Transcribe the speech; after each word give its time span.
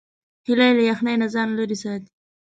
هیلۍ 0.47 0.71
له 0.77 0.83
یخنۍ 0.91 1.15
نه 1.21 1.27
ځان 1.33 1.49
لیرې 1.57 1.77
ساتي 1.83 2.11